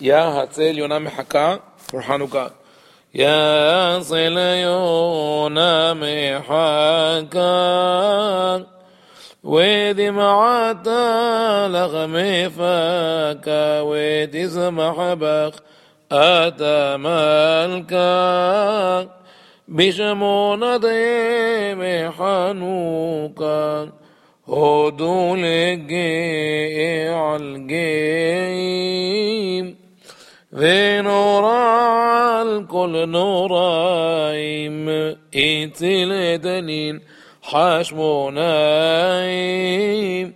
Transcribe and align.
يا 0.00 0.18
هاتسيل 0.18 0.78
يونا 0.78 0.98
محكا 0.98 1.60
فرحانوكا 1.92 2.50
يا 3.14 3.30
هاتسيل 3.96 4.38
يونا 4.38 5.94
محكا 5.94 7.42
ودي 9.44 10.10
معاتا 10.10 11.68
لغمي 11.68 12.50
فاكا 12.50 13.80
وتسمح 13.80 15.12
بخ 15.12 15.54
أتا 16.12 16.96
مالكا. 16.96 18.02
بشمونا 19.68 20.76
بشمونة 20.76 22.10
حنوكا 22.10 23.90
هدو 24.48 25.36
لجيع 25.36 27.16
عالجي 27.22 29.01
ذي 30.54 31.00
نورا 31.00 32.42
الكل 32.42 33.08
نورايم 33.08 34.88
إتل 35.34 36.38
دنين 36.38 37.00
حشمو 37.42 38.30
نايم 38.30 40.34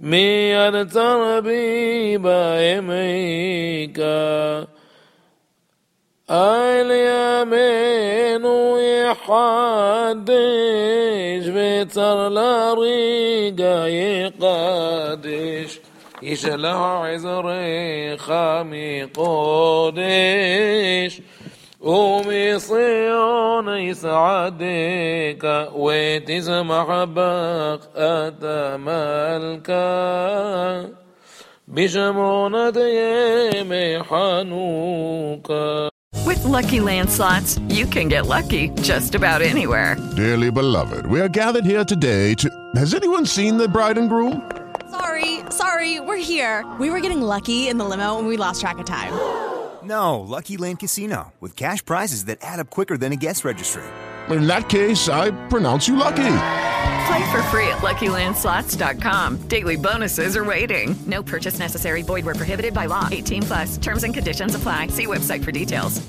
مي 0.00 0.68
التربي 0.68 2.18
بايميكا 2.18 3.46
اليمين 6.30 8.44
يحدش 9.06 10.36
بتر 11.48 12.28
لا 12.28 12.74
ريقا 12.74 13.86
يقادش 13.86 15.80
ישלח 16.22 16.76
עזריך 17.14 18.32
מקודש 18.64 20.00
ומציון 21.82 23.68
בך 27.14 27.86
את 27.94 28.44
המלכה 28.44 29.84
ימי 33.54 33.94
חנוכה 34.08 35.88
With 36.26 36.44
LuckyLand 36.44 37.08
Slots, 37.08 37.60
you 37.68 37.86
can 37.86 38.08
get 38.08 38.26
lucky 38.26 38.70
just 38.82 39.14
about 39.14 39.42
anywhere. 39.42 39.96
Dearly 40.16 40.50
beloved, 40.50 41.06
we 41.06 41.20
are 41.20 41.28
gathered 41.28 41.64
here 41.64 41.84
today 41.84 42.34
to... 42.34 42.50
Has 42.74 42.94
anyone 42.94 43.26
seen 43.26 43.58
the 43.58 43.68
bride 43.68 43.96
and 43.96 44.08
groom? 44.08 44.42
Sorry, 44.90 45.40
sorry, 45.50 46.00
we're 46.00 46.16
here. 46.16 46.64
We 46.78 46.90
were 46.90 47.00
getting 47.00 47.20
lucky 47.20 47.68
in 47.68 47.76
the 47.78 47.84
limo 47.84 48.18
and 48.18 48.28
we 48.28 48.36
lost 48.36 48.60
track 48.60 48.78
of 48.78 48.86
time. 48.86 49.12
No, 49.84 50.20
Lucky 50.20 50.56
Land 50.56 50.80
Casino, 50.80 51.32
with 51.40 51.54
cash 51.56 51.84
prizes 51.84 52.24
that 52.26 52.38
add 52.42 52.60
up 52.60 52.70
quicker 52.70 52.96
than 52.96 53.12
a 53.12 53.16
guest 53.16 53.44
registry. 53.44 53.84
In 54.30 54.46
that 54.48 54.68
case, 54.68 55.08
I 55.08 55.30
pronounce 55.48 55.86
you 55.86 55.96
lucky. 55.96 56.38
Play 57.06 57.30
for 57.30 57.42
free 57.50 57.68
at 57.68 57.78
LuckyLandSlots.com. 57.78 59.48
Daily 59.48 59.76
bonuses 59.76 60.36
are 60.36 60.44
waiting. 60.44 60.96
No 61.06 61.22
purchase 61.22 61.58
necessary. 61.60 62.02
Void 62.02 62.24
where 62.24 62.34
prohibited 62.34 62.74
by 62.74 62.86
law. 62.86 63.08
18 63.10 63.42
plus. 63.42 63.76
Terms 63.78 64.02
and 64.02 64.12
conditions 64.12 64.56
apply. 64.56 64.88
See 64.88 65.06
website 65.06 65.44
for 65.44 65.52
details. 65.52 66.04